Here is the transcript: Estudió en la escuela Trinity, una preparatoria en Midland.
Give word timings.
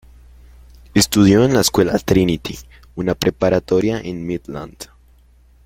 Estudió 0.95 1.45
en 1.45 1.53
la 1.53 1.59
escuela 1.61 1.95
Trinity, 1.99 2.57
una 2.95 3.13
preparatoria 3.13 4.01
en 4.03 4.25
Midland. 4.25 4.89